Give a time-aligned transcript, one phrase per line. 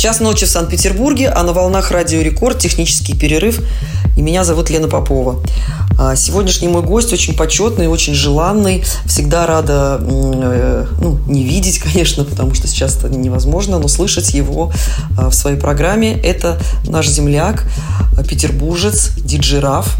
[0.00, 3.60] Час ночи в Санкт-Петербурге, а на волнах Радио Рекорд технический перерыв.
[4.16, 5.44] И меня зовут Лена Попова.
[5.98, 8.82] А, сегодняшний мой гость очень почетный, очень желанный.
[9.04, 14.72] Всегда рада, э, ну, не видеть, конечно, потому что сейчас это невозможно, но слышать его
[15.18, 16.18] а, в своей программе.
[16.18, 16.58] Это
[16.88, 17.66] наш земляк,
[18.26, 19.98] петербуржец, диджей Раф.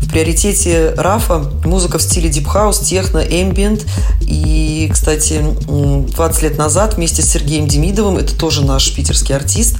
[0.00, 3.86] В приоритете Рафа музыка в стиле House, техно, ambient.
[4.20, 9.76] И, кстати, 20 лет назад вместе с Сергеем Демидовым, это тоже наш питерский артист,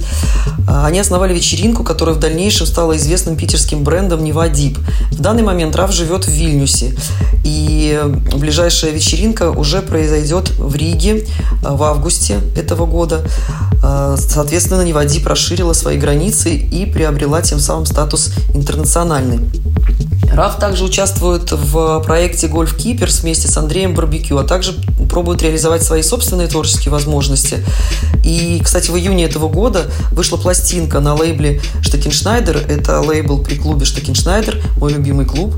[0.67, 4.77] а, они основали вечеринку, которая в дальнейшем стала известным питерским брендом Нева Deep.
[5.11, 6.95] В данный момент Раф живет в Вильнюсе.
[7.43, 7.99] И
[8.35, 11.25] ближайшая вечеринка уже произойдет в Риге
[11.63, 13.25] а, в августе этого года.
[13.83, 19.39] А, соответственно, Нева Deep расширила свои границы и приобрела тем самым статус интернациональный.
[20.31, 24.73] Раф также участвует в проекте Golf Keepers вместе с Андреем Барбекю, а также
[25.09, 27.65] пробует реализовать свои собственные творческие возможности.
[28.23, 32.57] И, кстати, в июне этого года вышла пластинка на лейбле Stackenschneider.
[32.57, 35.55] Это лейбл при клубе Stackenschneider, мой любимый клуб.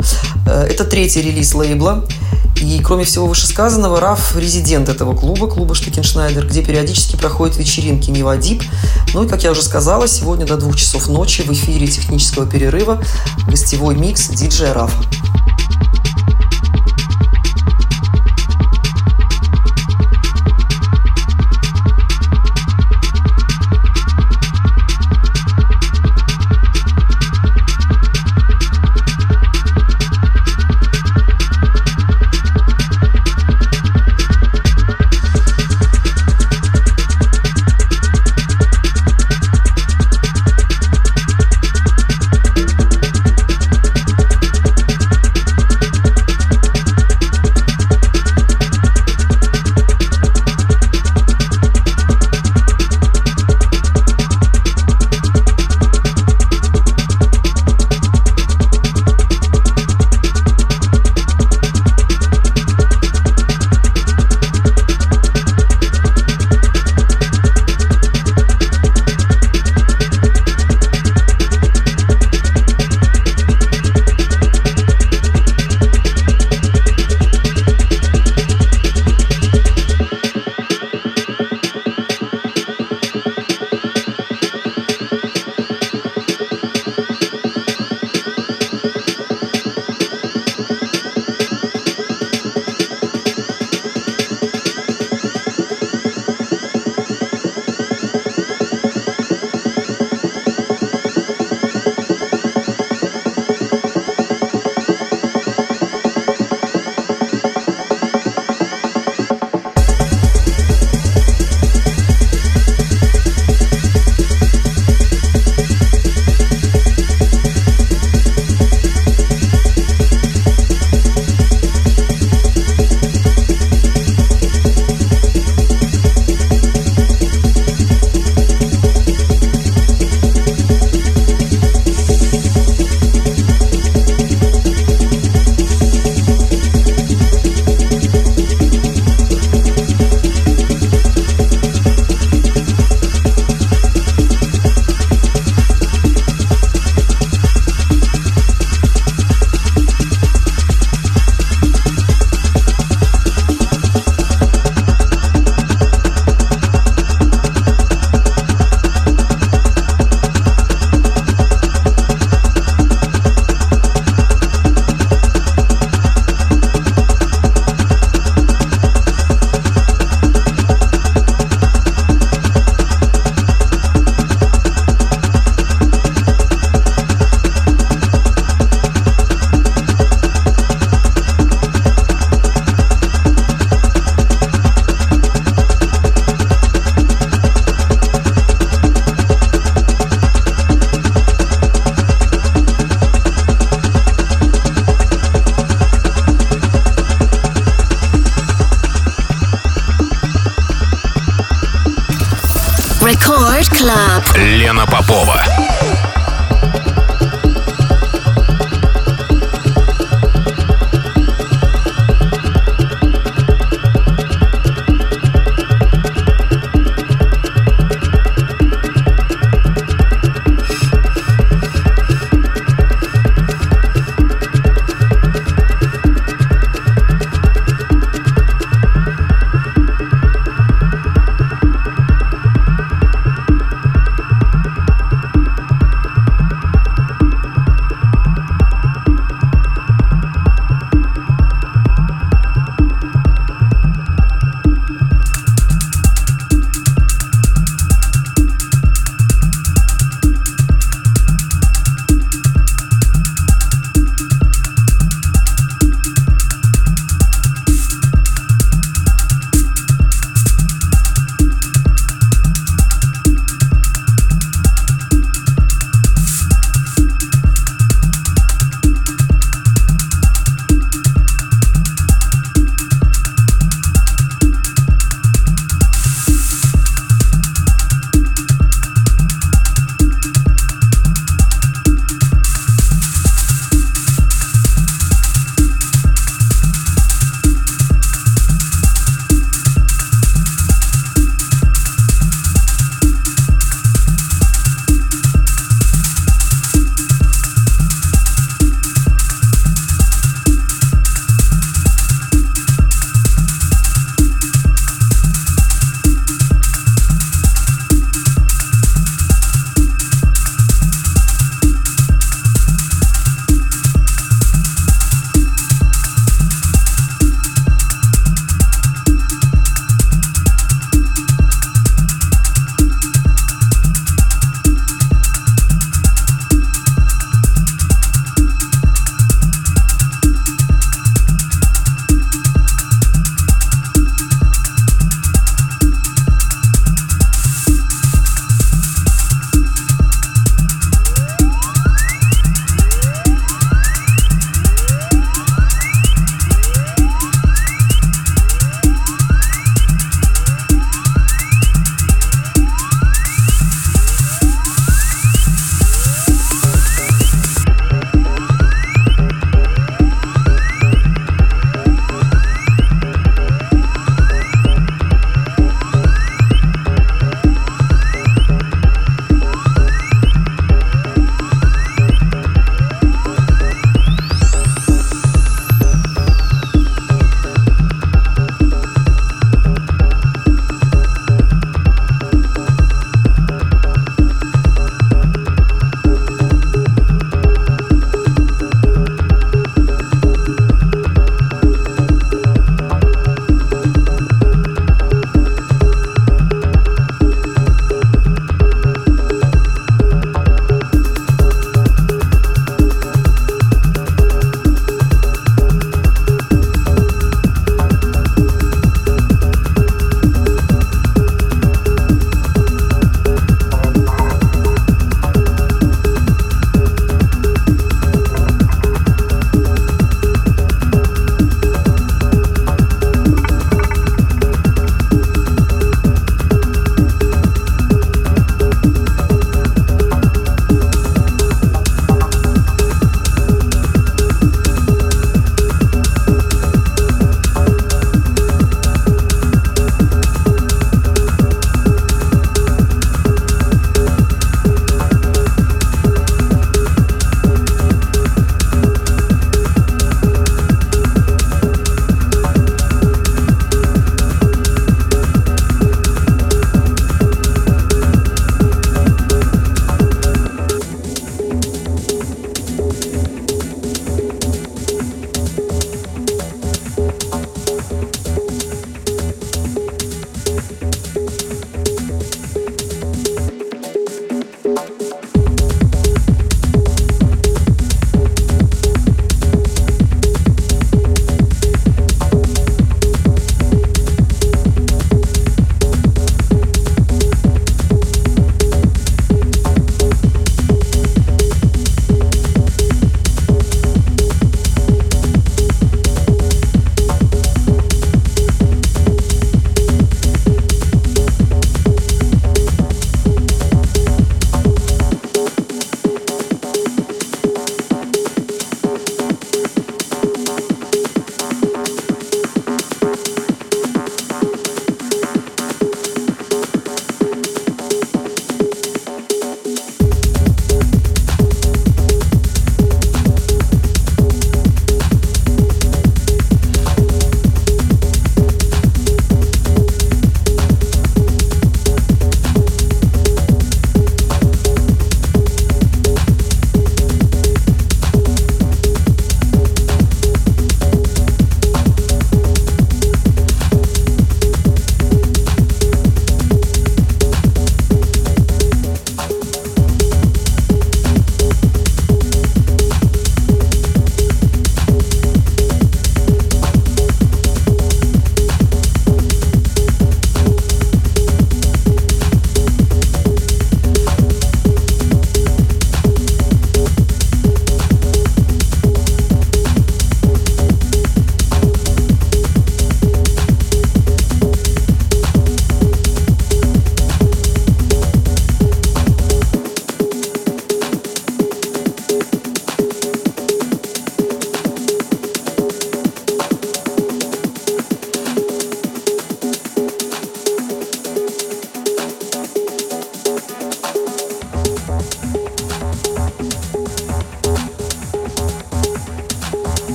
[0.47, 2.05] Э, это третий релиз лейбла.
[2.61, 8.35] И, кроме всего вышесказанного, Раф– резидент этого клуба, клуба Stackenschneider, где периодически проходят вечеринки Neva
[8.35, 8.63] Deep.
[9.13, 13.01] Ну и, как я уже сказала, сегодня до двух часов ночи в эфире технического перерыва
[13.47, 15.03] гостевой микс диджея Рафа.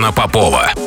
[0.00, 0.79] Лена Попова.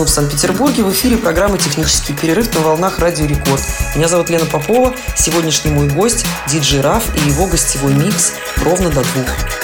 [0.00, 0.82] Минут в Санкт-Петербурге.
[0.82, 3.60] В эфире программы «Технический перерыв» на волнах Радио Рекорд.
[3.94, 4.94] Меня зовут Лена Попова.
[5.14, 8.32] Сегодняшний мой гость– диджей Раф и его гостевой микс
[8.64, 9.59] ровно до двух.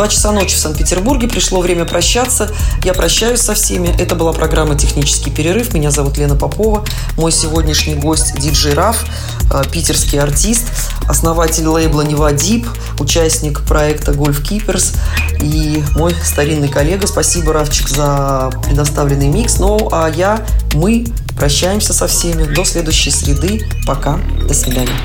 [0.00, 1.28] Два часа ночи в Санкт-Петербурге.
[1.28, 2.50] Пришло время прощаться.
[2.84, 3.94] Я прощаюсь со всеми.
[4.00, 5.74] Это была программа «Технический перерыв».
[5.74, 6.86] Меня зовут Лена Попова.
[7.18, 9.04] Мой сегодняшний гость– диджей Раф,
[9.52, 10.64] э, питерский артист,
[11.06, 12.66] основатель лейбла «Невадип»,
[12.98, 14.94] участник проекта «Гольф Киперс»
[15.42, 17.06] и мой старинный коллега.
[17.06, 19.58] Спасибо, Рафчик за предоставленный микс.
[19.58, 22.44] Ну, а я, мы прощаемся со всеми.
[22.44, 23.68] До следующей среды.
[23.86, 24.18] Пока.
[24.48, 24.96] До свидания.